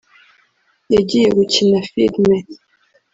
yagiye 0.95 1.27
gukina 1.37 1.77
filime 1.89 2.37